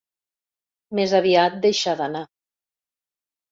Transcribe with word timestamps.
Més 1.01 1.13
aviat 1.19 1.59
deixada 1.67 2.09
anar. 2.09 2.25